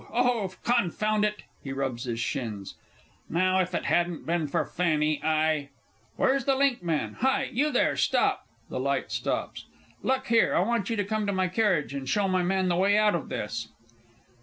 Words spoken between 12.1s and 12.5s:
my